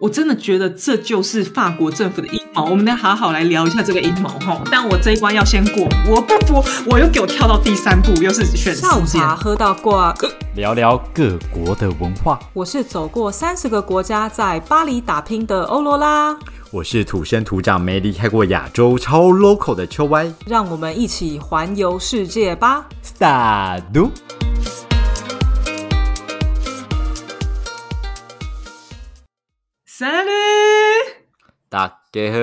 [0.00, 4.62] 我真的觉得这就是法国政府的阴谋，我们得好好来聊一下这个阴谋哈。
[4.70, 10.14] 但我这一关要先过，我不服，我又给我跳到第三步，又是选下午茶喝到挂，
[10.54, 12.38] 聊聊各国的文化。
[12.52, 16.38] 我是走过三十个国家，在巴黎打拼的欧罗拉。
[16.70, 20.32] 我是土生土长没离开过亚洲超 local 的秋歪。
[20.46, 23.82] 让我们一起环游世界吧！Start。
[29.98, 31.26] Salut，
[31.68, 32.38] 大家好。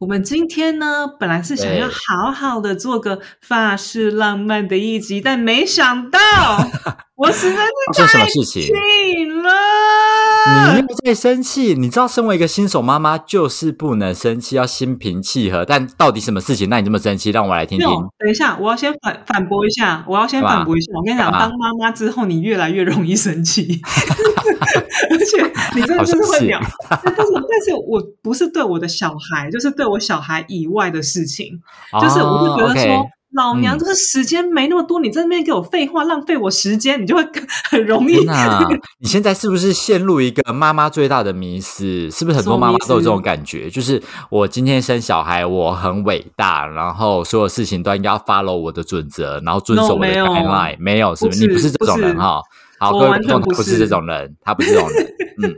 [0.00, 6.18] 我们今天呢，本来是想要好好的做个法式浪漫的一集，但没想到
[7.14, 7.58] 我实在
[7.94, 8.76] 是太气了。
[10.74, 11.74] 你又在生气？
[11.74, 15.64] 你知道，身为一个新手妈妈，就是不能生气，要心平气和。
[15.64, 17.30] 但到底什么事情让你这么生气？
[17.30, 17.88] 让我来听听。
[18.18, 20.92] 等一下，我要先反反驳一下，我要先反驳一下。
[20.94, 23.80] 我跟你讲，当妈妈之后，你越来越容易生气，
[25.10, 26.58] 而且你真的是会聊。
[26.90, 29.86] 但是，但是我不是对我的小孩，就是对。
[29.92, 31.60] 我小孩以外的事情，
[32.00, 37.26] 就是我会觉得说，老娘就是时间没那么多，你在那边给我废话，浪费我时间，你就会
[37.70, 38.18] 很容易。
[38.98, 42.10] 你现在是不是陷入一个妈妈最大的迷思？
[42.10, 43.68] 是不是很多妈妈都有这种感觉？
[43.70, 50.76] 就是我今天生小孩，我很伟大，然后所有事情都应该要 follow 我的准则，然后遵守我的 guideline。
[50.78, 51.46] 没有，是不是？
[51.46, 52.40] 你不是这种人哈。
[52.78, 55.06] 好，各位观众不是这种人，他不是这种人。
[55.42, 55.54] 嗯，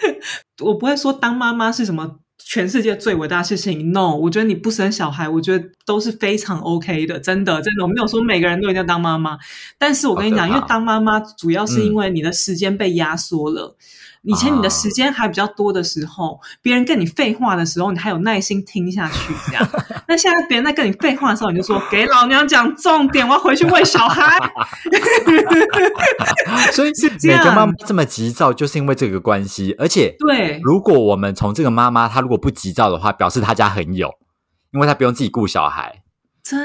[0.64, 2.16] 我不会说当妈妈是什么。
[2.50, 9.38] 全世界最伟大的事情，no，我觉得你不生小孩，我觉得都是非常 OK 的，真的，真的，我没有说每个人都一定要当妈妈，
[9.76, 13.76] 但是我跟你讲，因为当妈妈主要是因为你的时间被压缩了。
[14.22, 19.68] 以前你的时间还比较多的时候，别人跟你废话的时候，你还有耐心听下去，这样。
[20.08, 24.36] 那现在别人在跟你废话的时候，你就说给老娘讲重点，我要回去喂小孩。
[26.72, 29.74] 所以是每个妈妈这么急躁，就是因为这个关系。
[29.78, 34.12] 而且，对，如果我们从这个妈妈她如果不急躁的话，表示她家很有，
[34.72, 36.02] 因为她不用自己顾小孩，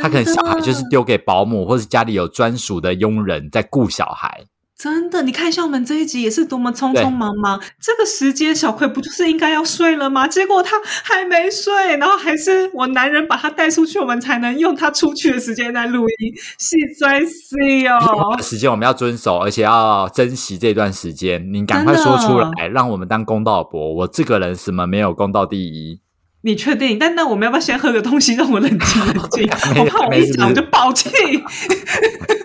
[0.02, 4.46] 她可能小孩就是丢给保姆，或是家里有专属的佣人在顾小孩。
[4.75, 7.61] 真的，你看像我们这一集也是多么匆匆忙忙。
[7.79, 10.28] 这个时间，小葵不就是应该要睡了吗？
[10.28, 16.34] 结果他还没睡，然后还是我男人把他带出去，我们才能用他出去的时间在录音。
[16.59, 21.53] 是真是哦，时间我们要遵守，而且要珍惜这段时间。
[21.53, 23.94] 你赶快说出来，让我们当公道伯。
[23.94, 26.01] 我这个人什么没有公道第一？
[26.41, 27.00] 你确定？
[27.00, 29.47] 但那我们要不要先喝个东西，让我冷静冷静？
[29.79, 31.09] 我怕我一讲我就爆气。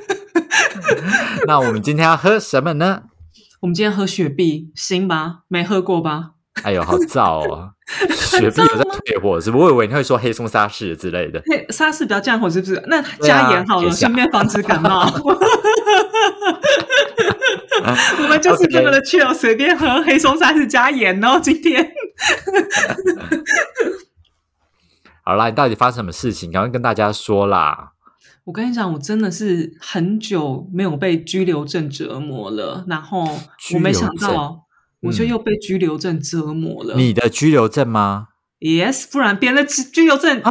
[1.47, 3.03] 那我们今天要喝什么呢？
[3.61, 5.41] 我们今天喝雪碧，行吧？
[5.49, 6.31] 没喝过吧？
[6.63, 7.71] 哎呦，好燥哦！
[8.11, 9.59] 雪碧有在退火，是不？
[9.59, 11.41] 我以为你会说黑松沙士之类的。
[11.47, 12.83] 嘿沙士比较降火，是不是？
[12.87, 15.09] 那加盐好了，顺便防止感冒。
[18.21, 21.39] 我们就是这么的去哦，随便喝黑松沙士加盐哦。
[21.41, 21.93] 今天，
[25.23, 26.51] 好啦，你到底发生什么事情？
[26.51, 27.93] 赶快跟大家说啦！
[28.49, 32.83] 我跟你讲，我真的是很久没有被拘留症折磨了。
[32.89, 33.29] 然后
[33.75, 34.65] 我没想到，
[35.01, 36.95] 我就又被拘留症折磨了。
[36.97, 38.29] 你的拘留症吗
[38.61, 40.43] ？Yes，不然别人的拘留症，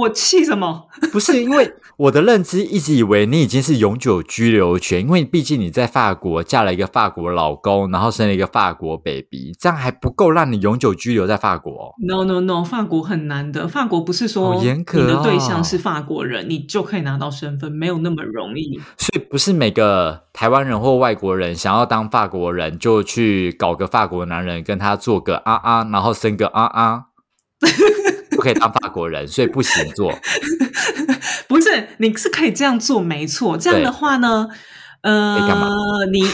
[0.00, 0.88] 我气什么？
[1.12, 1.72] 不是因为。
[1.98, 11.94] 我的认知一直以为你已经是永久居留权，因为毕竟你在法国嫁了一个法国老公，然后生了一个法国 baby，这样还不够让你永久居留在法国。
[12.06, 18.78] No No No，法国很难的，法国不是说你的对象是法国人，你就可以拿到身份，没有那么容易。
[18.98, 27.04] 所以不是每个台湾人或外国人想要当法国人，就去搞个法国男人跟他做个啊啊，然后生个啊啊。
[28.30, 30.12] 不可以当法国人，所以不行做。
[31.48, 33.56] 不是，你是可以这样做，没错。
[33.56, 34.48] 这样的话呢，
[35.02, 36.26] 呃，你应。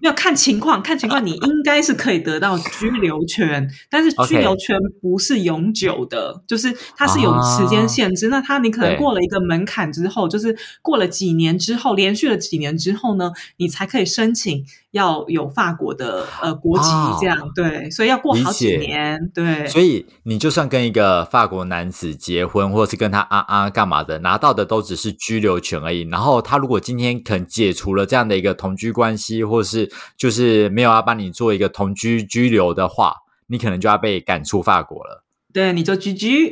[0.00, 8.28] 要看情况，看情况，你应该是可以得到居留权，但是居留权不是永久的，就是它是有时间限制。
[8.28, 14.64] 那它你可能过了一个门槛之后，就是过了几年之后，连续了几年之后呢，你才可以申请
[14.96, 16.90] 要有法国的呃国籍，
[17.20, 17.90] 这样对。
[17.90, 19.66] 所以要过好几年，对。
[19.68, 26.00] 所以你就算跟一个法国男子结婚，或者是跟他啊啊干嘛的，拿到的都只是居留权而已。
[26.08, 33.14] 然后他如果今天肯解除了这样的一个同居关系，或是就是没有要帮你做一个同居居留的话，
[33.48, 35.25] 你可能就要被赶出法国了。
[35.56, 36.50] 对，你就居居。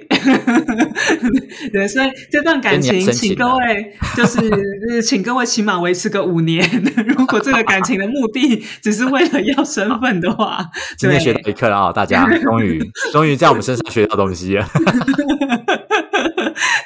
[1.70, 6.66] 对，所以这段感情，请各位就是请各位起码维持个五年。
[7.06, 10.66] 如果这个感情的目的只是为了要身份的话，
[10.96, 11.92] 今天学到一课了啊！
[11.92, 14.66] 大家终于终于在我们身上学到东西了。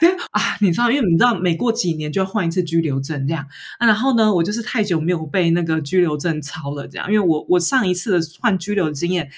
[0.01, 3.47] 对啊，你知道，因为你知道，每过几年就要换一次居留证这样
[3.79, 3.87] 啊。
[3.87, 9.31] 然后呢，我就是太久没有被那个居留证抄了，这样，因为我我上一次的换居留的经验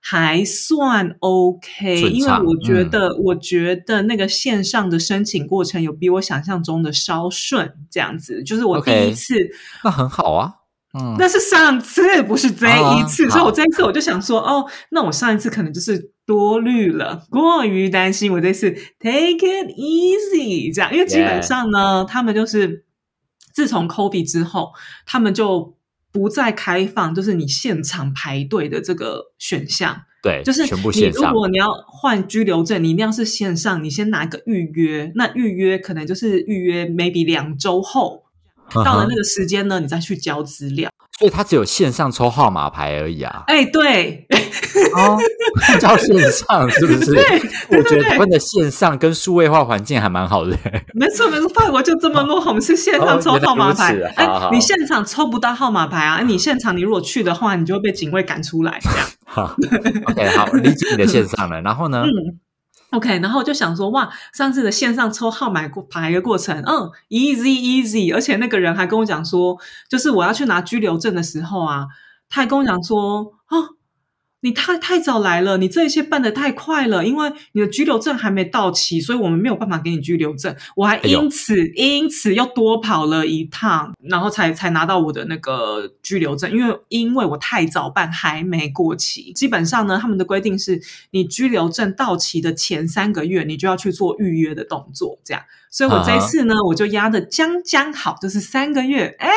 [0.00, 9.34] 还算 OK，因为我觉得、我觉得那个线上的申请过程有比我想象中的稍顺，这样子，就是我第一次。
[9.84, 10.54] 那很好啊。
[10.92, 22.84] 嗯，那是上次，不是这一次，啊所以我这一次我就想说，哦，那我上一次可能就是多虑了，过于担心，我这次 take it easy 这样，因为基本上呢他们就是
[23.52, 24.72] 自从 COVID 之后，
[25.06, 25.76] 他们就
[26.12, 30.02] 不再开放，就是你现场排队的这个选项。
[30.22, 31.32] 对，就是全部你线上。
[31.32, 38.24] 如果你要换居留证，你一定要是线上，你先拿个预约，那预约可能就是预约 maybe 两周后，
[38.74, 40.89] 到了那，个时间呢，你再去交资料。
[41.20, 43.44] 所以它只有线上抽号码牌而已啊。
[43.46, 44.26] 哎，对，
[44.94, 45.18] 哦，
[45.78, 47.12] 叫线上是不是？
[47.12, 47.42] 对
[47.76, 50.56] 我觉得台湾的线上跟数位化环境还蛮好的。
[50.94, 56.22] 没错没错，法国就这么落后，我们是线上抽号码牌哎、你现场抽不到号码牌啊！
[56.22, 58.80] 你现场你如果去的话，你就会被警卫赶出来。
[58.80, 59.56] 这样，好
[60.06, 61.60] ，OK，好，理解你的线上了。
[61.60, 62.02] 然后呢？
[62.02, 62.40] 嗯。
[62.90, 69.56] OK，然后我就想说，哇，上次的线上抽号买过牌的过程，嗯，easy easy，而且那个人还跟我讲说，
[69.88, 71.86] 就是我要去拿居留证的时候啊，
[72.28, 73.76] 他还跟我讲说，哦，
[74.42, 80.54] 你太太早来了，你这一切办得太快了，因为你的居留证还没到期，所以我们没有办法给你居留证。
[80.74, 89.32] 我还因此、因此又多跑了一趟，然后才才拿到我的那个居留证，因为因为我太早办还没过期。
[89.34, 95.42] 基本上呢，他们的规定是你居留证到期的前三个月，你就要去做预约的动作，这样。
[95.70, 99.28] 所以我这一次呢，我就压的将将好，就是三个月，哎，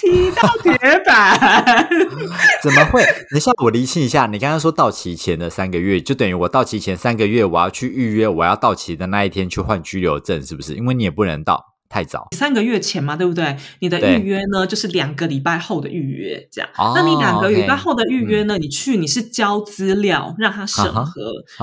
[0.00, 1.88] 踢到铁板。
[2.62, 3.02] 怎么会？
[3.02, 10.74] 等一下，我厘清一下，你刚刚说到期前的三个月，就等于我到期前三个月，我要去预约，我要到期的那一天去换居留证，是不是？
[10.74, 12.28] 因为你也不能到太早。
[12.36, 13.56] 三个月前嘛，对不对？
[13.80, 16.70] 你的对预约呢，就是两个礼拜后的预约，这样。
[16.78, 18.56] 哦那你两个礼拜后的预约呢？
[18.58, 21.12] 你去你是交资料让他审核，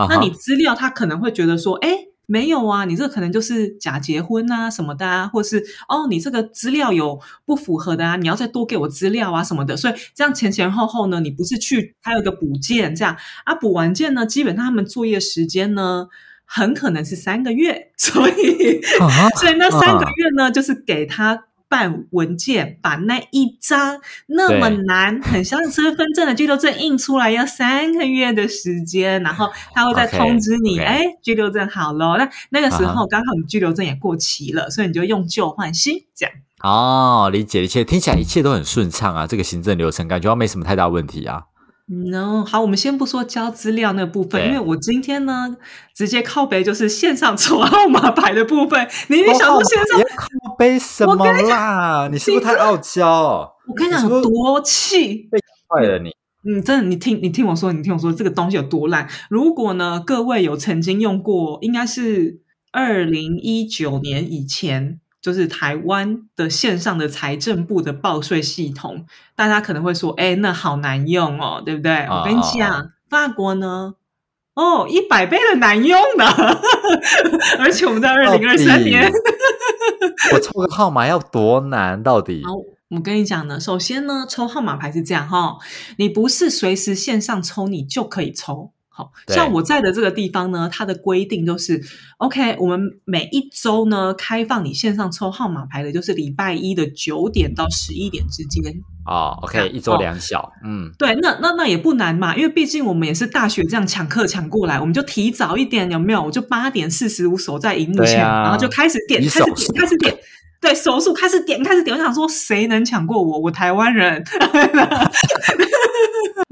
[0.10, 1.90] 那你资料他可能会觉得说，哎。
[2.28, 9.76] 没有啊，你这个可能就是假结婚啊什么的啊，或是哦，你这个资料有不符合的啊，你要再多给我资料啊什么的。
[9.76, 16.08] 所以这样前前后后呢，你不是去还有一个补件这样啊，补完件呢，基本上他们作业时间呢，
[16.44, 19.30] 很可能是三个月， 所以啊？
[19.40, 32.18] 所以那三个月呢，就是给他办文件，把那一张那么对难、很像身份证的居留证印出来，要三个月的时间，然后 他会再通知你哎，居留证好了。
[32.18, 36.34] 那那个时啊候刚好你居留证也过期了，所以你就用旧换新，这样。
[36.64, 41.44] 哦，理解一切，听起来一切都很顺畅啊，这个行政流程感觉没什么太大问题啊。
[41.90, 45.56] No，好，我们先不说交资料那部分，因为我今天呢，
[45.96, 48.86] 直接靠背就是线上抽 号码牌的部分。
[49.08, 52.10] 你一定想说线上别靠背什么啦？
[52.12, 53.50] 你是不是太傲娇？
[53.68, 55.30] 我跟你讲你是不是有多气，
[55.70, 56.10] 坏了你！
[56.44, 59.08] 嗯，真的，你听你听我说，你听我说，这个东西有多烂。
[59.30, 62.42] 如果呢，各位有曾经用过，应该是
[62.74, 71.92] 二零一九年以前，就是台湾的线上的财政部的报税系统，大家可能会说，哎，那好难用哦，对不对？
[71.94, 73.96] 啊我跟你讲，法国呢。
[74.54, 76.26] 哦，一百倍的难用的，
[77.60, 79.12] 而且我们在二零二三年，
[80.34, 82.02] 我抽个号码要多难？
[82.02, 82.42] 到底？
[82.46, 82.54] 好，
[82.92, 85.58] 我跟你讲呢，首先呢，抽号码牌是这样哈，
[85.98, 88.72] 你不是随时线上抽你就可以抽。
[88.98, 91.80] 好像我在的这个地方呢，它的规定就是
[92.18, 98.74] OK，我们每一周呢开放你线上抽号码牌的，就是礼拜一的九点到十一点之间。
[99.06, 106.24] 哦，OK，一周两小，嗯，对，那那那也不难嘛，因为毕竟我们也是大学这样抢课抢过来，我们就提早一点，有没有？
[106.24, 110.18] 我就八点四十五守在荧幕前，啊然后就开始点，开始点，开始点。
[110.60, 111.96] 对手速开始点，开始点。
[111.96, 113.38] 我想说，谁能抢过我？
[113.40, 114.24] 我台湾人。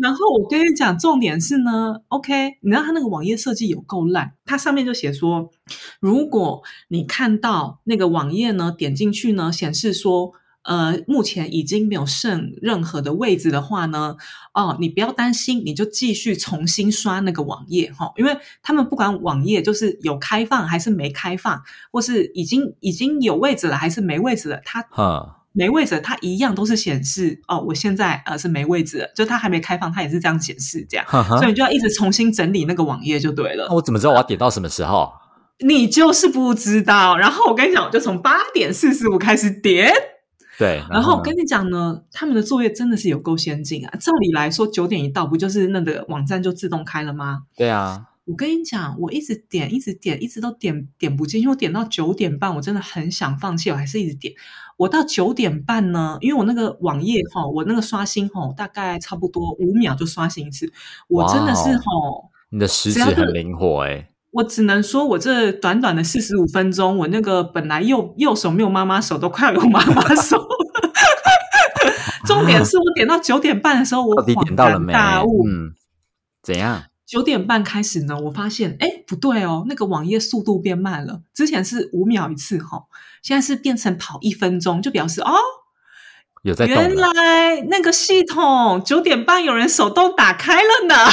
[0.06, 5.50] 然后我跟你讲，重点是呢，OK，你知道它那个网页设计有够烂，它上面就写说，
[6.00, 10.34] 如果你看到那个网页呢，点进去呢，显示说。
[10.68, 14.16] 呃，目前已经没有剩任何的位置的话呢，
[14.52, 24.84] 哦，你不要担心，你就继续重新刷那个网页哈、因为他们不管网页就是有开放还是没开放，或是已经已经有位置了还是没位置了，它，
[25.56, 33.76] 没位置，它一样都是显示哦，我现在呃是没位置的，就它还没开放，它也是这样显示这样，所以你就要一直重新整理那个网页就对了那。
[33.76, 35.12] 我怎么知道我要点到什么时候？
[35.60, 39.90] 你就是不知道，然后我跟你讲，我就从八点四十五开始点，
[40.60, 43.96] 对，然后我跟你讲呢，他们的作业真的是有够先进啊！
[43.98, 47.44] 照理来说，九点一到，不就是那个网站就自动开了吗？
[47.56, 51.48] 对啊，我跟你讲，我一直点，一直点，一直都点点不进去。
[51.48, 54.34] 我点到九点半，我真的很想放弃，我还是一直点。
[54.78, 60.72] 我到九点半呢，因为我那个网页哈，我那个刷新哈，大概差不多五秒就刷新一次。
[61.08, 61.84] 我真的是哈，
[62.50, 64.10] 你的食指很灵活哎。
[64.32, 70.46] 我只能说，我这短短的四十五分钟，我那个本来右右手没有妈妈手，都快要有妈妈手。
[72.28, 75.48] 重点是我点到九点半的时候，我恍然大悟。
[75.48, 75.74] 嗯，
[76.44, 76.84] 怎样？
[77.06, 81.22] 九点半开始呢，我发现，哎，不对哦，那个网页速度变慢了。
[81.34, 82.84] 之前是五秒一次哈，
[83.22, 85.32] 现在是变成跑一分钟，就表示哦，
[86.42, 90.96] 有在原来那个系统九点半有人手动打开了呢。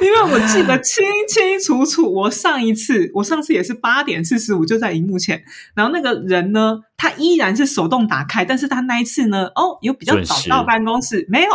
[0.00, 5.42] 因为我记得清清楚楚，我上一次，我上次也是八点四十五就在荧幕前，
[5.74, 11.50] 然后那个人呢，他依然是手动打开，但是他那一次呢，哦，有比较早到办公室，没有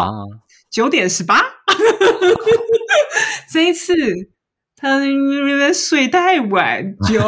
[0.73, 1.39] 九点十八，
[3.53, 3.93] 这一次
[4.75, 4.99] 他
[5.71, 7.21] 睡太晚，九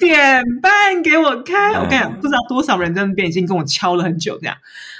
[0.00, 4.56] 点半给我开，我跟你讲，不知道多少人在那边已经跟我敲了很久这样，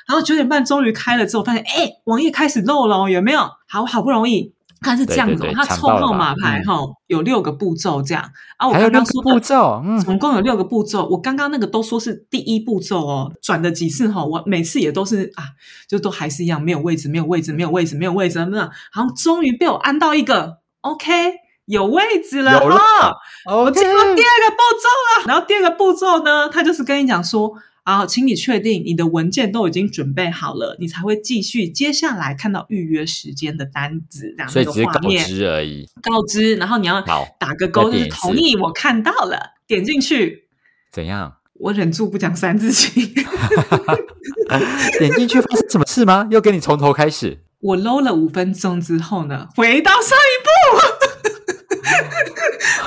[0.06, 3.50] 然后九点半终于开了之后，发现哎，网页开始漏了，有没有？
[3.66, 4.54] 好好不容易。
[4.82, 8.22] 它是这样子，它抽号码牌哈，有六个步骤这样
[8.56, 8.68] 啊。
[8.68, 11.08] 我刚刚说步骤，总共有六个步骤。
[11.08, 15.44] 我刚刚那个都说是第一步骤哦，转了几次哈，我每次也都是啊，
[15.88, 21.34] 就都还是一样，没有位置，没有位置，没有位置，没有位置，那好，终于被我按到一个 OK，
[21.66, 23.14] 有位置了哈。
[23.46, 24.88] 我进入第二个步骤
[25.20, 27.52] 了，然后第二个步骤呢，他就是跟你讲说。
[27.84, 35.88] 好，请你确定你的文件都已经准备好了，你才会继续接下来看到预约时间的单子，这样所以只是告知而已。
[36.00, 40.44] 告知，然后你要打个勾，就是同意我看到了，点进去。
[40.92, 41.38] 怎样？
[41.54, 43.12] 我忍住不讲三字经。
[44.98, 46.28] 点进去发生什么事吗？
[46.30, 47.42] 又跟你从头开始。
[47.60, 50.51] 我搂了五分钟之后呢，回到上一步。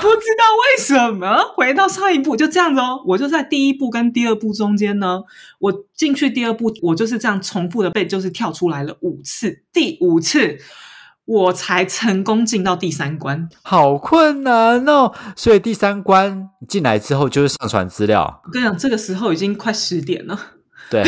[0.05, 5.23] 不知道为什么回到上一步就这样子哦，我就在第一步跟第二步中间呢，
[5.59, 10.57] 我进去第二步，我就是这样重复的被就是跳出来了五次，第五次
[11.25, 15.11] 我才成功进到第三关，好困难哦。
[15.35, 18.41] 所以第三关进来之后就是上传资料。
[18.45, 20.39] 我跟你讲，这个时候已经快十点了，
[20.89, 21.03] 对，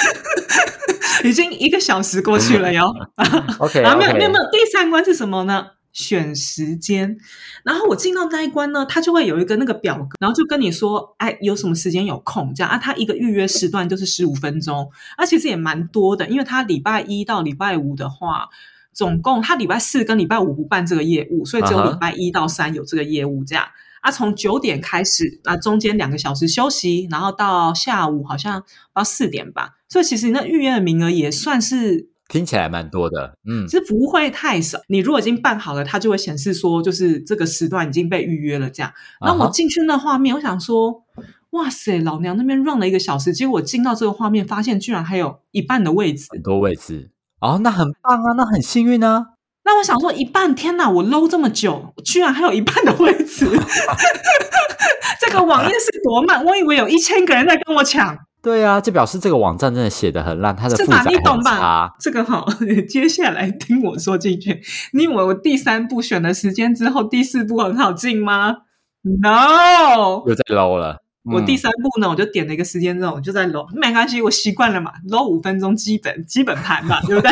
[1.22, 2.84] 已经一个小时过去了哟。
[3.60, 5.66] OK， 啊，没有没有没有，第三关是什么呢？
[5.92, 7.16] 选时间，
[7.64, 12.78] 然后我进到那一关呢，他就会有一个那个表格，然后就跟你说，哎，有什么时间有空这样啊？
[12.78, 18.48] 他一个预约时段就是十五分钟，啊，其实也蛮多的，因为他礼拜一到礼拜五的话，
[18.92, 23.64] 总共他礼拜四跟礼拜五不办这个业务，所以只有礼拜一到三有这个业务这样
[24.00, 24.12] 啊。
[24.12, 28.62] 从九点开始，啊，中间两个小时休息，然后到下午好像
[28.94, 32.10] 到四点吧，所以其实那预约的名额也算是。
[32.30, 34.78] 听起来蛮多的，嗯，其实不会太少。
[34.86, 38.70] 你如果已经办好了，它就会显示说，就是这个时段已经被预约了。
[38.70, 41.02] 这样，然后我进去那画面，我想说，
[41.50, 47.10] 哇塞，老娘那边 run 了一个小时，结果我进到这个画面，发现居然还有一半的位置，很多位置
[47.40, 49.30] 哦，那很棒啊，那很幸运啊。
[49.64, 53.46] 那我想说，一半天哪，我搂这么久，居然还有一半的位置，
[55.20, 56.44] 这个网页是多慢？
[56.44, 58.16] 我以为有一千个人在跟我抢。
[58.42, 61.94] 对啊，这表示这个网站真的写的很烂，它的负载很差。
[62.00, 62.48] 这个好，
[62.88, 64.62] 接下来听我说进去。
[64.92, 68.56] 你以为我第三步选了时间之后，第四步很好进吗
[69.02, 71.02] ？No，又在搂了。
[71.24, 77.30] 我第三步呢，我就点了一个时间之后，我就在搂，没关系，我习惯了嘛，搂五分钟基本基本盘嘛， 对不对？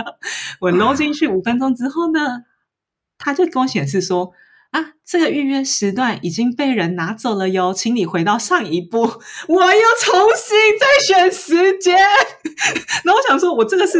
[0.60, 2.44] 我搂进去五分钟之后呢，
[3.18, 4.32] 它就跟我显示说。
[4.70, 9.00] 啊，这个预约时段已经被人拿走了哟，请你回到上一步，
[9.48, 11.96] 我又重新再选时间。
[13.04, 13.98] 然后我想说，我这个是，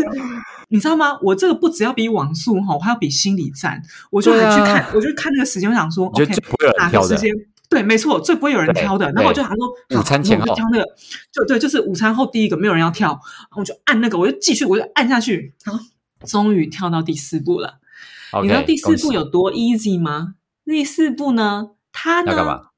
[0.69, 1.19] 你知道吗？
[1.23, 3.81] 我这个不只要比网速哈，我还要比心理战。
[4.11, 6.35] 我就还去看，我就看那个时间，我想说，OK，
[6.79, 7.33] 哪个时间？
[7.71, 9.11] 对，没错，最不会有人挑的。
[9.13, 10.85] 然后我就想说，午餐前后挑那个，
[11.33, 13.19] 就对，就是午餐后第一个，没有人要跳，
[13.57, 15.83] 我就按那个，我就继续，我就按下去，然后
[16.27, 17.79] 终于跳到第四步了。
[18.43, 20.35] 你知道第四步有多 easy 吗？
[20.69, 21.71] 第四步呢？
[21.93, 22.69] 他呢？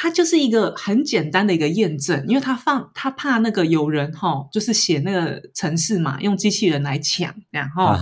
[0.00, 7.92] 它就是一个很简单的一个验证，因为他放他怕那个有人哈，就是写那个程式嘛，用机器人来抢，然后，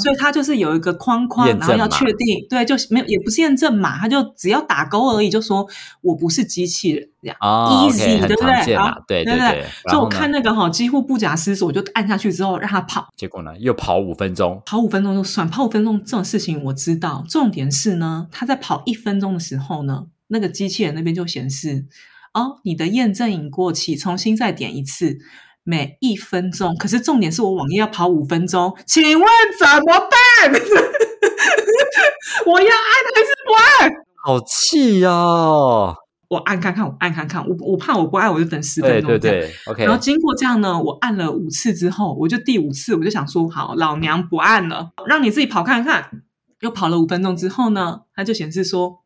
[0.00, 5.64] 所以他就是有一个框框，然后要确定，对，就没有也不是验证码，他就只要打勾而已，就说
[6.00, 8.76] 我不是机器人这样，easy，对不对？
[8.76, 9.64] 好，对对对。
[9.92, 20.06] 就我看那个哈，几乎不假思索，就按下去之后让他跑，结果呢，又跑五分钟，跑五分钟就算，跑五分钟这种事情我知道，重点是呢，他在跑一分钟的时候呢。
[20.28, 21.86] 那个机器人那边就显示，
[22.32, 25.18] 哦，你的验证已过期，重新再点一次，
[25.62, 26.74] 每一分钟。
[26.76, 29.28] 可是重点是我网页要跑五分钟，请问
[29.58, 30.52] 怎么办？
[32.46, 33.52] 我要按还是不
[33.82, 33.92] 按？
[34.24, 35.94] 好气哦！
[36.28, 39.10] 我按看看，我按看看，我我怕我不按，我就等十分对钟。
[39.10, 39.84] 对对，OK。
[39.84, 46.22] 然后经过这样呢，我按了五次之后，我就第五次我就想说，好，老娘不按了，让你自己跑看看。
[46.60, 49.02] 又跑了五分钟之后呢，它就显示说，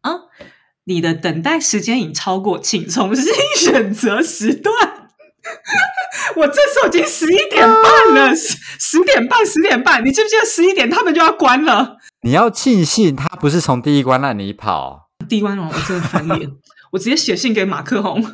[0.00, 0.12] 啊，
[0.86, 3.24] 你的等待时间已超过，请重新
[3.58, 4.74] 选择时段。
[6.36, 11.96] 我这时候已经十一点半了，十十点半，十点半，你记不记得十一点他们就要关了？
[12.22, 16.50] 你要庆幸他不是从第一关让你跑，第一关哦，我真的翻脸，
[16.90, 18.22] 我直接写信给马克宏。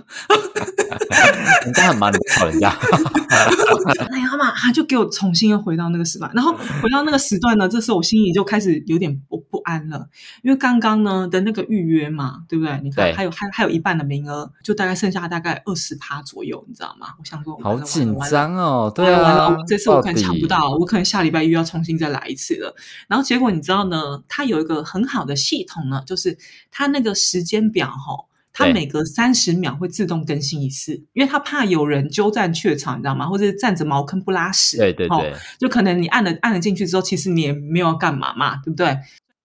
[1.65, 2.69] 人家很忙，你不吵人家。
[4.11, 10.07] 哎呀妈，他就给我重新又回到那个时段，然后回到那个时段呢，这时候我心里就开始有点不不安了，
[10.43, 12.79] 因为刚刚呢的那个预约嘛，对不对？
[12.83, 17.09] 你看对还有还还有一半的名额，就大概剩下大概二十趴左右，你知道吗？
[17.19, 18.15] 我想说，好紧。
[18.29, 22.75] 张哦，对啊，这次我可能抢不到到，我可能下礼拜又要重新再来一次了。
[23.09, 26.37] 然后结果你知道呢，它有一个很好的系统呢，就是
[26.71, 33.27] 它那个时间表哈、它每隔三十秒会自动更新一次，因为它怕有人鸠占鹊巢，你知道吗？
[33.27, 34.77] 或者是占着茅坑不拉屎。
[34.77, 38.97] 对对对对，就可能你按了按了进去之后，其实你也没有要干嘛嘛，对不对？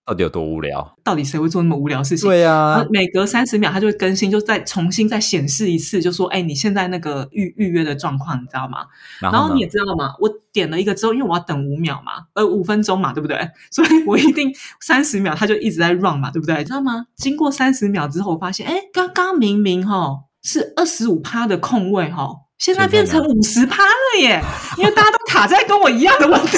[0.07, 0.95] 到底有多无聊？
[1.03, 2.29] 到底谁会做那么无聊的事情？
[2.29, 8.85] 对呀啊，每隔三十秒，它就会更新，就再重新再显示一次，就说：“哎，你现在那个预预约的状况，你知道吗？”
[9.19, 9.67] 然后你也？
[9.67, 13.37] 知道嘛，我点了一个之后，因为我要等五秒嘛，呃，五分钟嘛，对不对？
[13.69, 14.49] 所以我一定
[14.79, 16.63] 三十秒，它就一直在 run 嘛，对不对？
[16.63, 17.07] 知道吗？
[17.17, 24.41] 经过三十秒之后，我发现，哎，刚刚明明哈是二十五趴的空位哈，现在变成五十趴了耶，
[24.77, 26.57] 因为大家都卡在跟我一样的问题。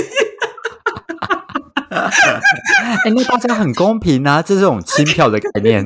[3.06, 5.86] 哎，那大家很公平啊，这是种轻票的概念。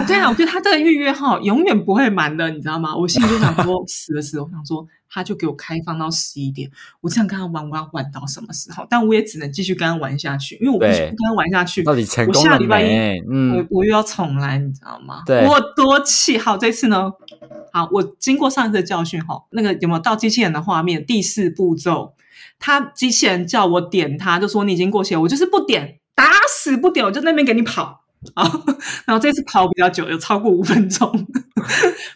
[0.00, 2.94] 我跟你讲，我觉得他这个预约哈永远不会满的，你知道吗？
[2.96, 6.68] 我心里就想说， 死了死了，我想说，他就给我开放到十一点，
[7.00, 8.86] 我这样跟他玩，我要玩到什么时候？
[8.90, 13.20] 但我也只能继续跟他玩下去，因为我不对跟他玩下去，到底成我功了下礼拜一没？
[13.20, 15.22] 我嗯，我又要重来，你知道吗？
[15.24, 16.36] 对我多气！
[16.36, 17.10] 好，这次呢，
[17.72, 21.04] 好，我经过上一次的教训哈，那个有没有到机器人的画面？
[21.06, 22.14] 第四步骤，
[22.58, 28.02] 他机器人叫我点他，就说你已经过期了，我就是不点，打死不点，我就那边给你跑。
[28.34, 28.42] 啊，
[29.06, 31.08] 然后这次跑比较久，有超过五分钟，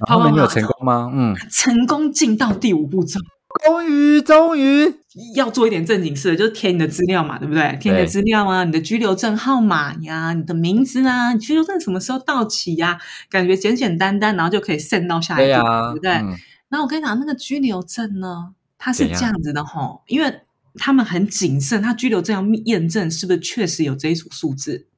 [0.09, 1.09] 然后呢，你有成功吗？
[1.15, 3.21] 嗯，成功进到第五步骤。
[3.65, 4.93] 终于，终于，
[5.37, 7.79] 要做一点正经事的，就是填你的资料嘛，对不对？
[7.81, 12.99] 填你的对资料啊，你的居留证号码呀，你的名字啊，你居留证什么时候到期呀？
[13.31, 16.11] 感觉简简单单，然后就可以 send 到下一步，对不对？
[16.15, 16.37] 嗯
[16.69, 18.49] 然后我跟你讲，那个居留证呢，
[18.85, 20.41] 它是这样子的吼，因为
[20.75, 24.89] 他们很谨慎，他拘留证要验证是不是确实有这一组数字。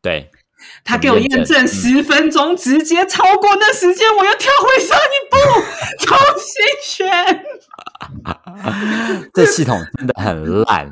[0.00, 0.28] 对，
[0.82, 5.36] 他给我验证十分钟，直接超过那时间，我又跳回上一步，
[6.04, 7.06] 重新选。
[9.32, 10.90] 这系统真的很烂，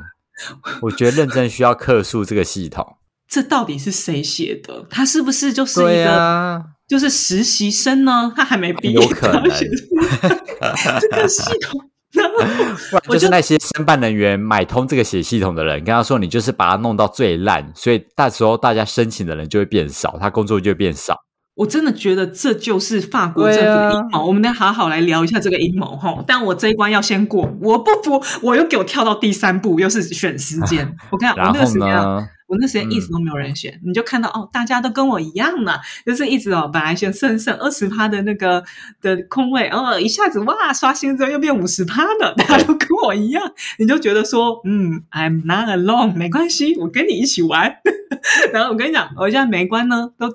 [0.83, 2.95] 我觉得认真需要克数这个系统。
[3.27, 4.87] 这到底是谁写的？
[4.89, 8.31] 他是不是就是一个、啊，就是实习生呢？
[8.33, 11.90] 他还没毕业，有可能 这个系统。
[13.09, 21.15] 就是那些申办人员买通这个写系统的人，跟他说你就是把它弄到最烂，所以到时候大家申请的人就会变少，他工作就会变少。
[21.53, 26.23] 我真的觉得这就是法国政府的阴谋，我们得好好来聊一下这个阴谋哈。
[26.25, 30.95] 但我这一关要先过，我不服，我又给我跳到第三步，又是选时间。
[31.11, 38.61] 我跟你讲，我然后那个时间啊，呢，我那时间一嗯直都没有人选，你就看到哦，大家都跟我一样嘛，就是一直哦，本来选剩剩二十趴的那个
[39.01, 43.41] 的空位，哦，一下子哇刷新之后又变五十趴了，大家都跟我一样，
[43.79, 47.77] 你就觉得说，嗯，I'm not alone，没关系，我跟你一起玩。
[48.51, 50.27] 然后我跟你讲，我现在每一关呢都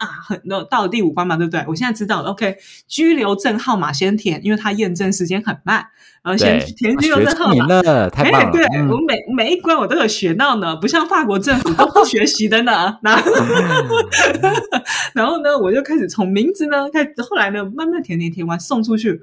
[0.00, 1.62] 啊，很那到了第五关嘛，对不对？
[1.68, 2.56] 我现在知道了，OK，
[2.88, 5.84] 居留证号码先填，因为它验证时间很慢，
[6.22, 7.66] 然后先对，填居留证号码。
[7.66, 8.48] 了，太棒了。
[8.48, 12.96] 哎对、嗯我每每一关我都有学到呢，不像法国政府都不学习的呢。
[13.02, 13.30] 然后，
[15.12, 19.20] 然后呢，我就开始从名字呢，开始后来呢，慢慢填填填完送出去，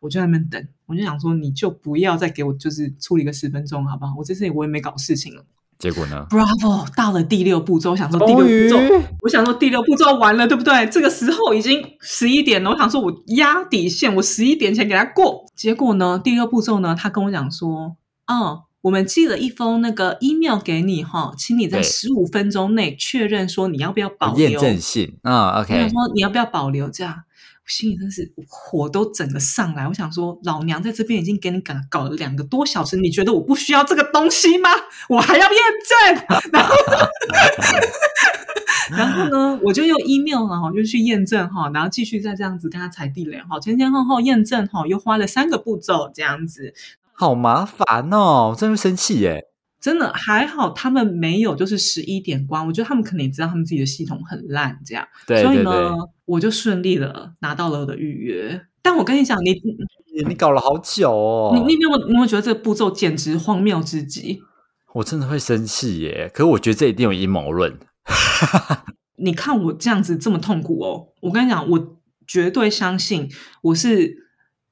[0.00, 4.14] 我就在那边等，我就想说，你就不要再给我就是处理个十分钟，好不好？
[4.18, 5.44] 我这次我也没搞事情了。
[5.78, 10.86] 结果呢？Bravo，到了第六步骤，我想说第六步骤，我想说第六步骤完了，对不对？
[10.86, 15.44] 这个时候已经十一点了，我想说我压底线，我十一点前给他过。
[15.54, 24.48] 结果呢，第六步骤呢，他跟我讲说，嗯，我们寄了一封那个 email 给你哈，请你在对十五分钟内确认说你要不要保留。
[24.48, 27.14] 验证信啊我想，OK，说你要不要保留这样？
[27.66, 34.70] 我心里真是火都整个上来，我想说，老娘在这边已经给你搞搞了两个多小时，你觉得我不需要这个东西吗？
[35.08, 36.76] 我还要验证，然后，
[38.96, 46.72] 然后呢，我就用 email 哈，就去验证哈，然后继续再这样子跟他踩地雷哈，前前后后验证哈，又花了三个步骤这样子。
[47.12, 49.45] 好麻烦哦，真的生气耶。
[49.80, 52.66] 真的还好，他们没有就是十一点关。
[52.66, 55.06] 我觉得他们肯定知道他们自己的系统很烂，这样。
[55.26, 58.60] 对所以呢，我就顺利的拿到了我的预约。
[58.82, 64.40] 但我跟你讲，你你你搞了好久哦，你你有没有你有没有觉得这个步骤简直荒谬至极？
[64.94, 66.30] 我真的会生气耶。
[66.32, 67.78] 可是我觉得这一定有阴谋论。
[69.18, 73.28] 你看我这样子这么痛苦哦，我跟你讲，我绝对相信
[73.62, 74.16] 我是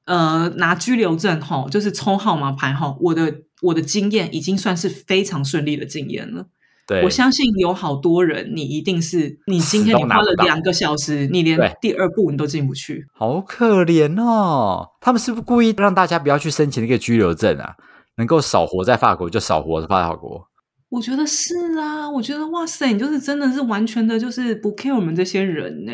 [0.05, 6.47] 呃拿居留证哈，就是抽号码牌哈，我的我的经验已经算是非常顺利的经验了。
[6.87, 13.07] 对，我相信有好多人，你一定是你今天你花了两个小时，你连第二步你都进不去。
[13.13, 14.89] 好可怜哦。
[15.01, 17.73] 他们是不是故意让大家不要去申请那个居留证啊？
[18.17, 20.47] 能够少活在法国就少活在法国。
[20.89, 25.91] 我觉得是啊，我觉得哇塞，你就是真的是完全的，就是不 care 我们这些人呢。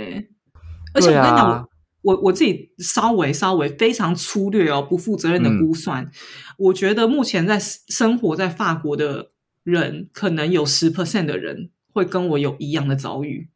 [0.93, 1.65] 而且我跟你讲，啊
[2.01, 6.09] 我我我自己稍微稍微非常粗略哦，不负责任的嗯估算，
[6.57, 9.31] 我觉得目前在生活在法国的
[9.63, 13.49] 人，可能有十 percent 的人会跟我有一样的遭遇。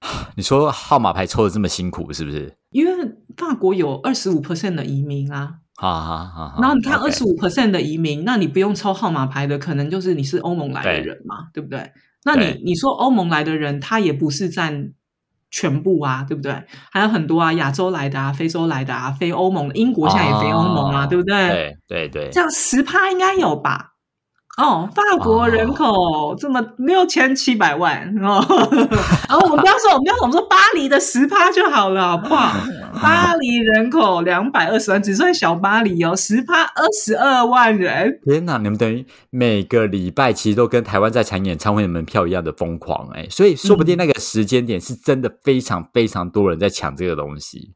[0.36, 2.56] 你说号码牌抽的这么辛苦，是不是？
[2.70, 6.58] 因为法国有二十五 percent 的移民啊，哈哈哈哈。
[6.60, 11.92] 然后你看二十五 percent 的移民，那你不用抽号码牌的，可能就是你是欧盟来的人嘛，对不对？
[12.24, 14.92] 那你你说欧盟来的人，他也不是占
[15.54, 16.52] 全部啊，对不对？
[16.90, 21.48] 还有很多啊，亚洲来的啊，非洲来的啊，非欧盟的，英国现在也非欧盟啊，哦对不对？
[21.48, 23.93] 对对对这，样十趴应该有吧？
[24.56, 28.38] 哦，法国人口这么六千七百万哦，
[29.28, 32.52] 然 后我们不要说，我们不要说，我们说巴黎的十趴就好了，好不好？
[33.02, 38.58] 巴黎人口两百二十万，只算小巴黎哦，十趴二十二万人，天哪！
[38.58, 47.72] 你们等于每个礼拜其实都跟台湾在抢演唱会的门票一样的疯狂哎，所以说不定那个时间点是真的非常非常多人在抢这个东西。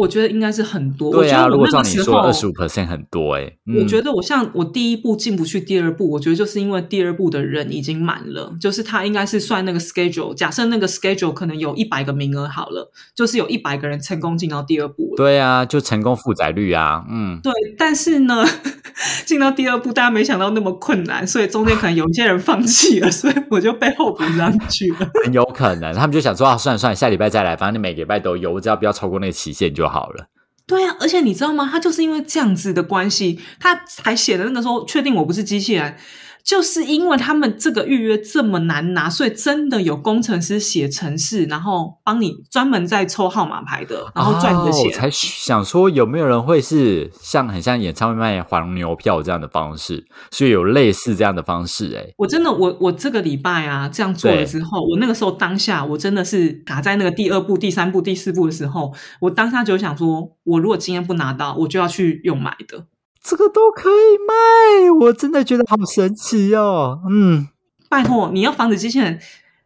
[0.00, 1.12] 我觉得应该是很多。
[1.12, 15.16] 对啊，我觉得如果照你说二十五 percent 很多哎，我觉得得我像我第一步进不去第二步，我觉得就是因为第二步的人已经满了，就是他应该是算那个 schedule，假设那个 schedule 可能有一百个名额好了，就是有一百个人成功进到第二步了。
[15.16, 18.44] 对啊，就成功负载率啊，嗯，对，但是呢，
[19.26, 25.10] 进到第二步，大家没想到那么困难，所以中间可能有一些人放弃了， 所以我就被候补上去了。
[25.24, 30.28] 很有可能，他们就想说啊，算了算了，下礼拜再来，反正你每个礼拜都有，我只要不要超过那个期限就好好了。
[30.66, 31.68] 对啊，而且你知道吗？
[31.68, 35.96] 他就是因为这样子的关系，他才写的那个时候确定我不是机器人，
[36.44, 44.82] 就是因为他们这个预约这么难拿，所以真的有工程师写程式，然后帮你专门在抽号码牌的，然后赚你的钱。
[44.82, 62.86] 哦我才想说有没有人会是像很像演唱会卖黄牛票这样的方式，所以有类似这样的方式、欸，我真的，我我这个礼拜啊，这样做了之后，我那个时候当下，我真的是卡在那个第二步、第三步、第四步的时候，我当下就想说，我如果今天不拿到，我就要去用买的。
[63.22, 67.00] 这个都可以卖，我真的觉得好神奇哦。
[67.08, 67.48] 嗯，
[67.88, 69.20] 拜托，你要防止机器人，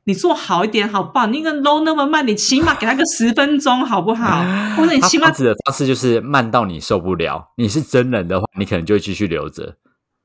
[0.05, 1.27] 你做好一点好不好？
[1.29, 4.43] 你那个 low 那么慢，你起码给他个十分钟好不好？
[4.77, 7.53] 或者你起码防止的方式就是慢到你受不了。
[7.57, 9.77] 你是真人的话，你可能就会继续留着，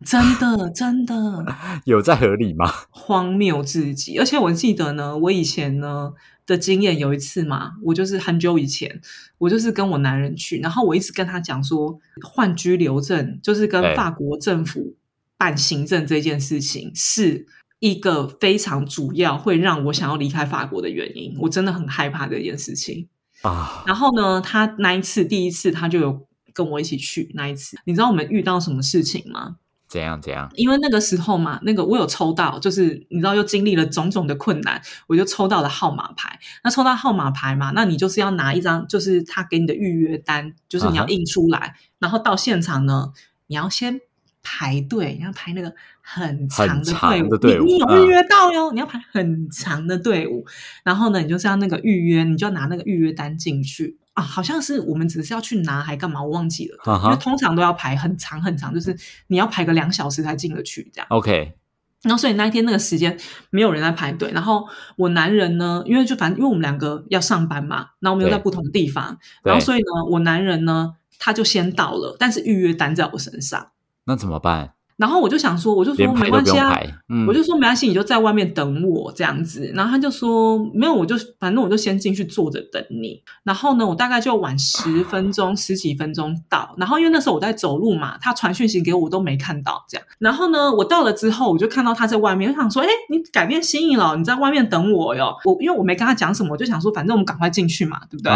[0.04, 1.46] 真的真的
[1.86, 2.72] 有在合理吗？
[2.90, 4.18] 荒谬至极。
[4.18, 6.14] 而且我记得呢，我以前呢
[6.50, 9.00] 的经验有一次嘛，我就是很久以前，
[9.38, 14.96] 我就是跟我男人去，然后我一直跟他讲说，换居留证就是跟法国政府
[15.38, 17.46] 办行政这件事情是。
[17.82, 23.08] 一个非常主要会让我想要离开法国的原因，我真的很害怕这件事情。
[23.42, 29.56] 啊，然后呢，他那一次第一次他就有跟我一起去那一次，你知道我们遇到什么事情吗？
[29.90, 30.50] 怎样怎样？
[30.54, 36.40] 因为那个时候嘛，那个我有抽到，就是你知道又经历了种种的困难，我就抽到了号码牌。
[36.64, 43.12] 那抽到号码牌嘛，那你就是要拿一张，就是他给你的预约单，就是你要印出来，然后到现场呢，
[43.48, 44.00] 你要先
[44.44, 50.46] 排队，你要排那个很长的队伍，队伍你你有嗯预约到哟，你要排很长的队伍，
[50.84, 53.98] 然后呢，你就是要那个预约，你就要拿那个预约单进去。
[54.20, 56.22] 啊，好像是我们只是要去拿，还干嘛？
[56.22, 56.78] 我忘记了。
[57.06, 58.96] 因为通常都要排很长很长，就是
[59.28, 61.08] 你要排个两小时才进得去这样。
[61.10, 61.54] OK，
[62.02, 63.18] 然后所以那一天那个时间
[63.50, 73.72] 没有人在排队，然后我男人呢，因为就反正因为我们两个要上班嘛，然后我们又在不同的地方，然后所以呢，我男人呢他就先到了，但是预约单在我身上，
[74.06, 74.74] 那怎么办？
[75.00, 76.78] 然后我就想说，我就说没关系啊，
[77.26, 79.72] 我就说没关系，你就在外面等我这样子。
[79.74, 83.24] 然后他就说没有，我就反正我就先进去坐着等你。
[83.44, 86.76] 然后呢，我大概就晚十分钟、十几分钟到。
[86.78, 90.06] 然后因为那时候我在走路嘛，他传讯息给我我都没看到这样。
[90.20, 95.34] 然后呢，我到了之后，我就看到他在外面，我想说，哎，你改变心意了，你在外面等我哟。
[95.46, 98.34] 我因为我没跟他讲什么，我就想说，反正我们赶快进去嘛，对不对？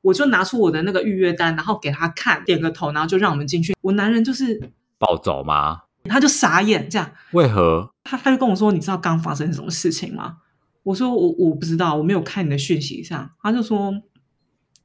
[0.00, 3.74] 我就拿出我的那个预约单，然后给他看，点个头，然后就让我们进去。
[3.82, 5.80] 我男人就是暴走吗？
[6.06, 7.10] 他就傻眼，这样。
[7.32, 7.90] 为何？
[8.04, 10.36] 他他就跟我说：“你知道刚发生什么事情吗？”
[10.84, 13.92] 我说：“我我不知道，我没有看你的讯息上。”他就说：“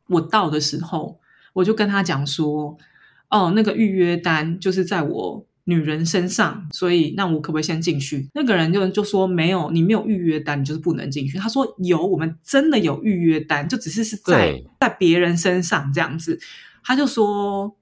[0.09, 1.19] 我到的时候，
[1.53, 2.75] 我就跟他讲说，
[3.29, 16.39] 哦，那个预约单就是在我女人身上，所以那我可不可以先进去？”那个人就就说：“没有，你没有预约单，你就是不能进去。”他说：“有，我们真的有预约单，就只是是在在别人身上这样子。”
[16.83, 17.75] 他就说。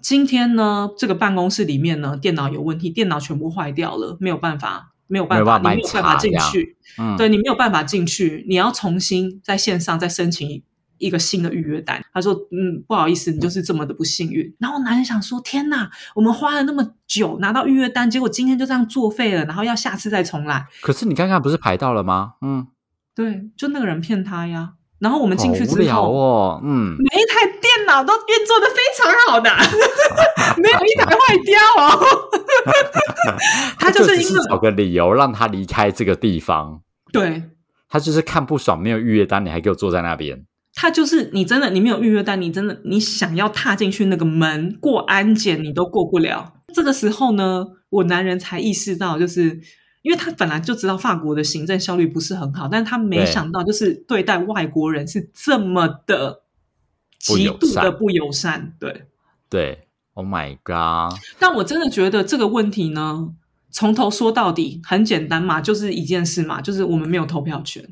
[0.00, 6.76] 今天呢，这个办公室里面呢，电脑有问题，电脑全部坏掉了，没有办法，没有办法，你没有办法进去。
[6.98, 10.62] 嗯，对你没有办法进去，你要重新在线上再申请
[10.98, 12.00] 一个新的预约单。
[12.12, 22.34] 他说：“嗯，不好意思，你就是这么的不幸运。”然后男人想说：“天哪，我们花了那么久拿到预约单，结果今天就这样作废了，然后要下次再重来。”可是你刚刚不是排到了吗？
[22.40, 22.68] 嗯，
[23.14, 24.74] 对，就那个人骗他呀。
[25.00, 29.48] 然后我们进去之后，哦，嗯，每一台电脑都运作的非常好的，
[30.60, 32.28] 没有一台坏掉哦。
[33.78, 36.80] 他就是因为找个理由让他离开这个地方。
[37.12, 37.44] 对，
[37.88, 40.44] 他就是看不爽，没有预约单，你还给我坐在那边。
[40.74, 46.54] 他就是你真的，你没有预约单，你真的你想要踏进去那个门过安检，你都过不了。
[46.74, 49.60] 这个时候呢，我男人才意识到，就是。
[50.02, 56.42] 因为他本来就知道法国的行政效率不是很好，但是他没想到就是对待外国人是这么的
[57.18, 58.74] 极度的不友善。
[58.78, 59.06] 对
[59.50, 61.18] 对，Oh my god！
[61.38, 63.34] 但我真的觉得这个问题呢，
[63.70, 67.88] 从头说到底很简单嘛，就是一件事嘛，就是我们没有投票权，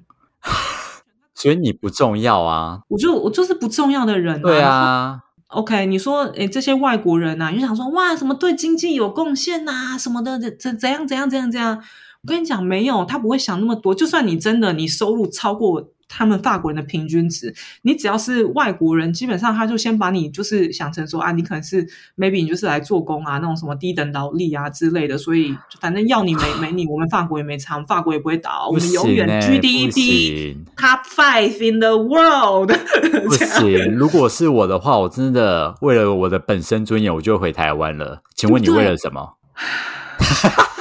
[1.35, 2.83] 所以你不重要啊。
[2.89, 4.41] 我就我就是不重要的人。
[4.41, 5.23] 对啊。
[5.51, 11.81] OK，你说诶，这些外国人呐，你就想说哇，什么对经济有贡献呐，什么的怎怎怎样怎样怎样怎样。
[12.23, 13.95] 我跟你讲，没有，他不会想那么多。
[13.95, 25.19] 就算你真的你收入超过他们法国人的平均值，你只要是外国人，基本上他就先把你就是想成说啊，你可能是 maybe 你就是来做工啊，那种什么低等劳力啊之类的。
[25.19, 32.73] 所以反正要你没没你，我们法国也没差，法国也不会倒，我们永远 GDP top five in the world。
[33.27, 38.23] 不行，如果是我的话，我真的为了我的本身尊严，我就回台湾了。
[38.35, 39.35] 请问你为了什么？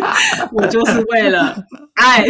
[0.52, 1.56] 我就是为了
[1.94, 2.24] 爱，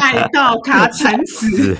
[0.00, 1.76] 爱到卡惨死。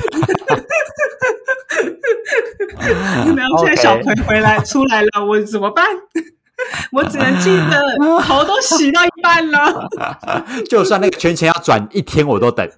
[3.36, 5.84] 然后现在小葵回来出来了，我怎么办？
[6.92, 7.82] 我只能记得
[8.22, 9.88] 头都洗到一半了，
[10.68, 12.68] 就算那个全钱要转一天，我都等。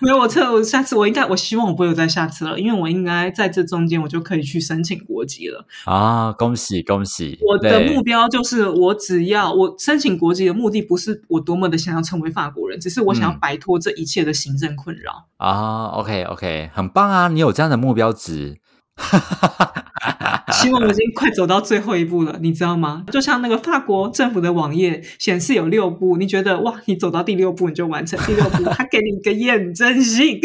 [0.00, 5.64] 没有，我测我下次我应该，我希望我不会有再下次了，因为我应该在这中间，我就可以去申请国籍了。
[5.84, 7.38] 啊，恭喜恭喜！
[7.46, 15.26] 我的目标就是，我只要我申请国籍的目的，不是我多么的想要成为法国人，只是我想要摆脱这一切的行政困扰。
[15.36, 17.28] 啊，OK OK，很棒啊！
[17.28, 18.58] 你有这样的目标值。
[20.52, 23.04] 希望我已经快走到最后一步了，你知道吗？
[23.12, 30.40] 就像那个法国政府的网页显示有六步，你觉得哇，你走到第六步你就完成第六步，他给你一个验证信，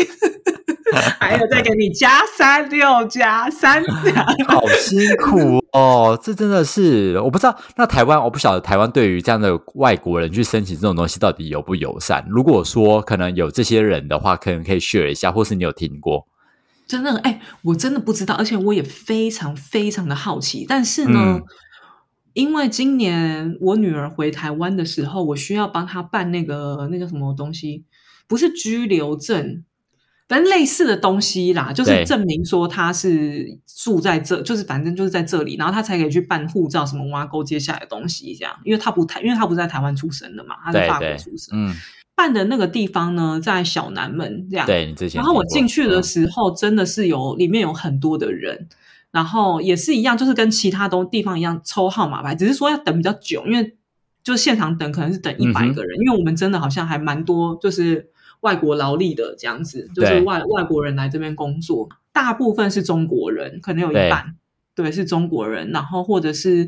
[1.20, 3.84] 还有再给你加三六加三，
[4.48, 6.20] 好辛苦哦！
[6.22, 7.56] 这真的是我不知道。
[7.78, 12.26] 那台湾我不晓得台湾对于这样的外国人去申请这种东西到底友不友善？
[12.28, 16.28] 如果说可能有这些人的话，可能可以 share 一下，或是你有听过。
[16.92, 20.66] 真的哎，我真的不知道，而且我也非常非常的好奇。
[20.68, 21.40] 但是呢，
[22.34, 27.86] 因为今年我女儿回台湾的时候，我需要帮她办那个那叫什么东西，
[28.28, 29.64] 不是居留证，
[30.28, 38.54] 反正类似的东西啦，就是证明说她是住在这，就是反正就是在这里，然后她才可以去办护照什么挖沟接下来的东西这样。
[38.66, 41.52] 因为她不台，因为她不在台湾出生的嘛，她在法国出生。
[41.54, 41.74] 嗯。
[42.22, 44.68] 办的那个地方呢，在小南门这样。
[44.68, 45.20] 对你之前。
[45.20, 48.68] 然后我进去的时候，真的是有里面有很多的人，
[49.10, 53.76] 然后也是一样，就是跟其他东地方一样抽号码牌，只是说要等比较久，因为
[54.24, 64.36] 就现场等可能是等一百个人，因为我们真的好像还蛮多，就是外国劳力的这样子，就是外外国人来这边工作，大部分是中国人，可能有一半，
[64.76, 66.68] 对，是中国人，然后或者是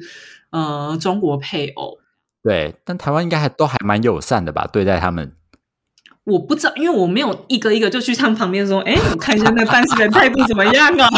[0.49, 1.99] 呃中国配偶。
[2.41, 5.31] 对，但台湾应该还都还蛮友善的吧，对待他们。
[6.25, 11.09] 我不知道，因为我没有一个一个就去他旁边说：“哎，我看一下那办事的态度怎么样啊？”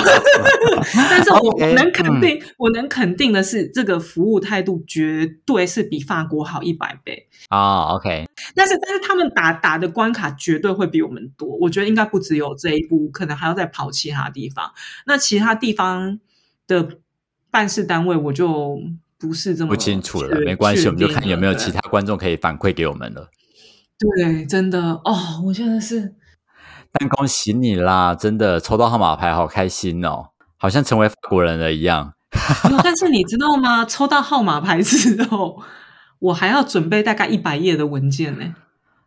[1.10, 7.94] 但是我能肯定，我能肯定的是，这个服务态度绝对是比法国好一百倍啊。
[7.96, 14.72] OK，但是但是他们打打的关卡绝对会比我们多，我觉得应该不只有这一步，可能还要再跑其他地方。
[15.06, 16.20] 那其他地方
[16.68, 16.98] 的
[17.52, 18.80] 办事单位，我就
[19.20, 20.40] 不是这么不清楚了。
[20.42, 23.30] 没关系，我们就看有没有其他观众可以反馈给我们了。
[23.98, 26.16] 对，真的哦，我现在是，
[26.92, 28.14] 但恭喜你啦！
[28.14, 30.32] 真的抽到号码牌，好开心哦。
[30.58, 32.14] 好像成为法国人了一样。
[32.84, 33.86] 但是你知道吗？
[33.86, 35.62] 抽到号码牌之后，
[36.20, 38.56] 我还要准备大概一百页的文件呢。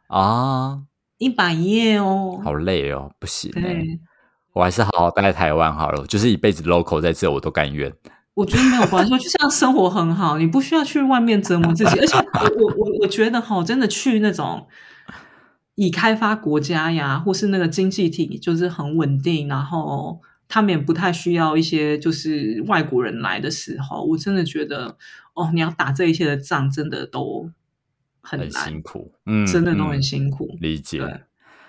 [0.07, 0.83] 啊，
[1.19, 3.51] 一百页哦，好累哦，不行。
[3.51, 4.01] 对，
[4.55, 7.93] 我还是好好待在台湾好了，就是一辈子 local 在这，我都甘愿。
[8.39, 11.99] 我觉得没有关系，就这样生活很好，你不需要去外面折磨自己。
[11.99, 14.69] 而且，我我我我觉得哈，真的去那种
[15.75, 24.97] 已开发国家呀，或是那个经济体就是很稳定，然后他们也不太需要一些就是外国人来的时候，我真的觉得
[25.35, 27.51] 哦，你要打这一切的仗，真的都
[28.21, 31.25] 很辛苦，嗯，真的都很辛苦，理解。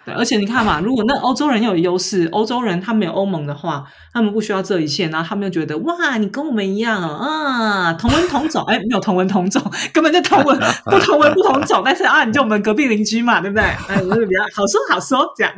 [0.10, 9.62] 对，而且你看嘛，如果那欧洲人有优势，欧洲人他们有欧盟的话，他们不需要这一切，然后他们又觉得哇，你跟我们一样啊，同文同种， 哎，没有同文同种，
[9.94, 13.64] 根本就同文不同文不同种，但是啊，你就我们隔壁邻居嘛，对不对？
[13.64, 15.54] 哎，我就比较好说好说这样。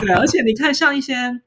[0.00, 1.40] 对，而且你看，像一些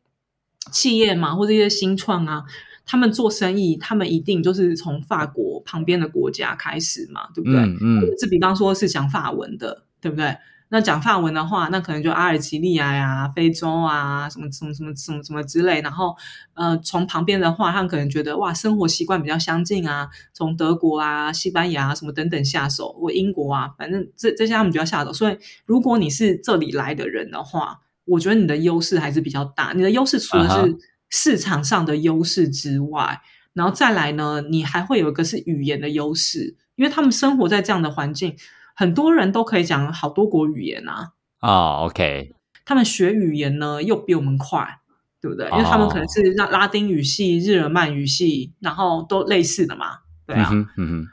[0.71, 2.43] 企业嘛，或者一些新创啊，
[2.85, 7.59] 他们做生意，他们一定就是从法国旁边的国家开始嘛，对不对？
[7.59, 10.35] 嗯嗯，是比方说是讲法文的，对不对？
[10.69, 15.79] 那讲法文的话，那可能就阿尔及利亚呀、非洲啊，什么什么什么什么什么之类。
[15.81, 16.15] 然后，
[16.55, 25.13] 呃，从旁边的话，他们可能觉得哇，生活习惯比较相近啊，从德国啊、西班牙啊什么等等下手，或英国啊，反正这这些他们比较下手。
[25.13, 29.71] 所以，如果你是这里来的人的话，我觉得你的优势还是比较大。
[29.75, 30.77] 你的优势除了是
[31.09, 33.21] 市场上的优势之外，
[33.53, 38.35] 然后再来呢，你还会有一个是语言的优势，因为他们生活在这样的环境。
[38.75, 41.13] 很多人都可以讲好多国语言啊！
[41.39, 42.33] 啊，OK，
[42.65, 44.79] 他们学语言呢又比我们快，
[45.21, 45.49] 对不对？
[45.51, 51.07] 因为他们可能是拉拉丁语系、日耳曼语系，然后都类似的嘛，对啊，嗯哼，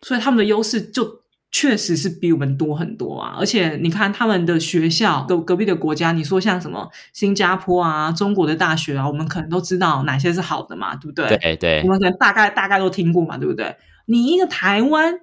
[0.00, 3.36] 所以他们的优势就确实是比我们多很多啊！
[3.38, 11.36] 而且你看他们的学校，隔隔壁的国家，你说像什么新加坡啊、中国的大学啊，我们可能都知道哪些是好的嘛，对不对？
[11.36, 13.76] 对对，我们可能大概大概都听过嘛，对不对？
[14.06, 15.14] 你一个台湾，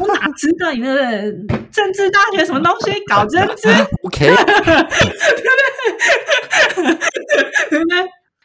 [0.00, 1.32] 我哪知道你的
[1.70, 3.68] 政治大学什么东西搞政治？
[4.04, 4.44] OK，对不
[6.84, 6.98] 对？
[7.70, 7.98] 对不对？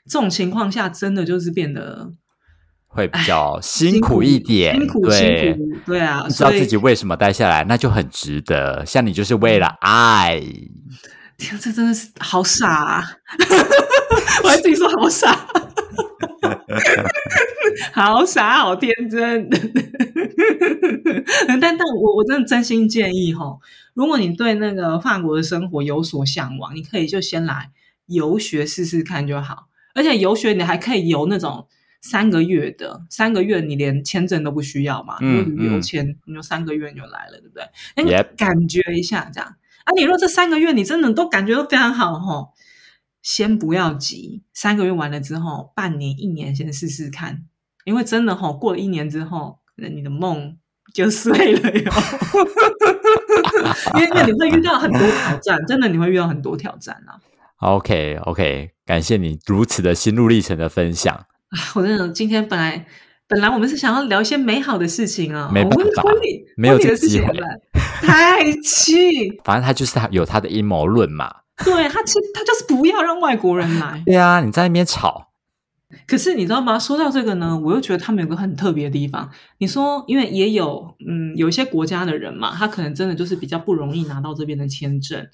[0.09, 2.11] 这种情况下，真的就是变得
[2.87, 8.85] 会比较辛苦一点，辛苦辛苦，对啊，知道自己为什么待下来，那就很值得。
[8.85, 10.41] 像你就是为了爱，
[11.37, 13.03] 天，这真的是好傻，啊！
[14.43, 15.47] 我还自己说好傻。
[17.93, 19.49] 好傻，好天真。
[21.47, 23.57] 但但我我真的真心建议哈，
[23.93, 27.71] 如果你对那个法国的生活有所向往，你可以就先来
[28.05, 29.67] 游学试试看就好。
[29.93, 31.67] 而且游学你还可以游那种
[32.01, 37.63] 三个月的，三个月你连签证都不需要嘛，因为旅游签你就三个月你就来了，对不对？
[38.03, 39.91] 你，感觉一下这样啊。
[39.95, 42.49] 你若这三个月你真的都感觉都非常好哈。
[43.23, 47.43] 先不要急，三个月完了之后，半年、一年先试试看，
[47.87, 50.57] 因为真的哈，过了一年之后，那你的梦
[50.93, 51.91] 就碎了哟。
[53.95, 57.15] 因为你会遇到很多挑战，真的你会遇到很多挑战啊。
[57.59, 61.17] OK，OK，感谢你如此的心路历程的分享。
[61.75, 62.85] 我真的今天本来
[63.25, 66.03] 本来我们是想要聊一些美好的事情啊，没办法，
[66.57, 67.33] 没有这个机会，
[68.01, 69.39] 太气。
[69.45, 71.33] 反正他就是他有他的阴谋论嘛。
[71.63, 74.03] 对他，其实他就是不要让外国人来。
[74.05, 75.29] 对啊，你在那边吵。
[76.05, 76.77] 可是你知道吗？
[76.77, 79.29] 说到这个呢，我又觉得他们有个很特别的地方。
[79.57, 85.25] 你说，因为也有嗯，有一些国家的人嘛，他可能真的就是比较不容易拿到这边的签证。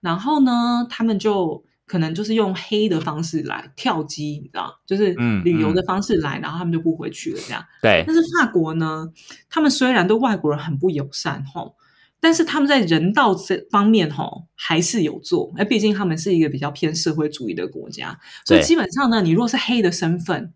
[0.00, 5.12] 然后呢，他们就可能就是用黑的方式来跳机，你知道，就是
[5.44, 7.64] 旅游的方式来，然后他们就不回去了这样。
[7.82, 8.04] 对。
[8.06, 9.08] 但是法国呢，
[9.48, 11.74] 他们虽然对外国人很不友善，吼。
[12.20, 20.52] 但是他们在人道这方面哈还是有做，哎，毕竟他们是一个比较偏社会主义的国家，所以基本上呢，你若是黑的身份，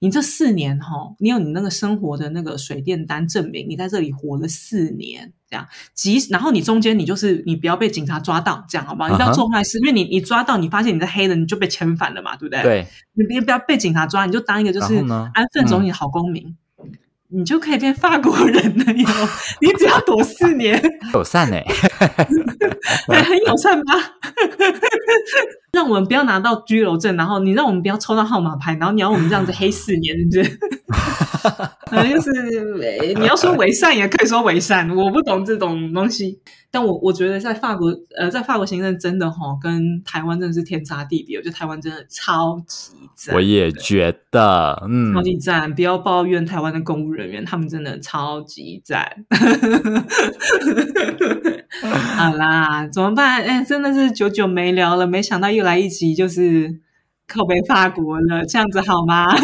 [0.00, 9.08] 你这四年哈，你有你那个生活的那个水电单证明，你在这里活了四年，这样，即然后你中间你就是你不要被警察抓到，这样好不好？
[9.08, 12.62] 你不要做坏事，因为你你抓到你发现你是黑的，你就被遣返了嘛，对不对？
[12.62, 14.96] 对，你别不要被警察抓，你就当一个就是
[15.32, 16.54] 安分守己的好公民。
[17.36, 19.08] 你就可以变法国人了哟！
[19.60, 20.80] 你只要躲四年，
[21.12, 21.64] 友善 哎，
[23.22, 23.92] 很友善吧？
[25.72, 30.42] 让我们不要拿到居留证，然后你让我们不要抽到号码牌，然后你要我们这样子黑四年，是
[31.90, 32.08] 不是？
[32.14, 36.38] 就是你要说伪善也可以说伪善，我不懂这种东西。
[36.74, 41.36] 但我我觉得在法国，呃，在法国行政真的哈，跟台湾真的是天差地别。
[41.38, 45.72] 我觉得台湾真的超级赞，我也觉得，嗯，超级赞。
[45.72, 49.08] 不要抱怨台湾的公务人员，他们真的超级赞。
[52.16, 53.44] 好啦，怎么办？
[53.44, 56.80] 哎，真的是久久没聊了，没想到又来一集，就是
[57.26, 59.26] 靠北法国了，这样子好吗？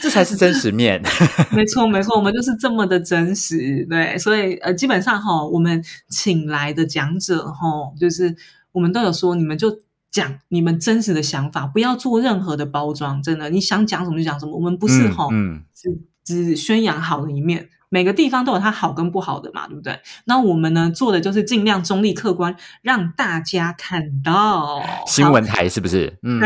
[0.00, 1.02] 这才是真实面。
[1.52, 8.34] 没错，没错，我们就是这么的真实，对，所以呃，基本上哈，我们请来的讲者哈，就是
[8.72, 9.80] 我们都有说，你们就
[10.10, 15.28] 讲你们真实的想法，不要做任何的包装，真的，你想讲什么就讲什么，我们不是哈，
[15.74, 17.68] 只只宣扬好的一面。
[17.94, 20.00] 每个地方都有它好跟不好的嘛，对不对？
[20.24, 26.18] 那我们呢做的就是尽量中立客观，让大家看到新闻台是不是？
[26.24, 26.40] 嗯，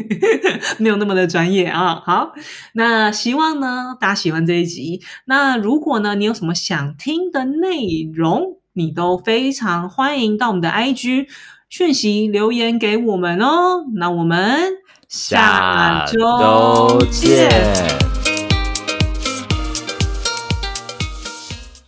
[0.76, 2.02] 没有那么的专业啊。
[2.04, 2.32] 好，
[2.74, 5.00] 那希望呢大家喜欢这一集。
[5.24, 7.78] 那如果呢你有什么想听的内
[8.14, 11.28] 容，你都非常欢迎到我们的 IG
[11.70, 13.86] 讯息留言给我们哦。
[13.94, 14.60] 那我们
[15.08, 18.05] 下周见。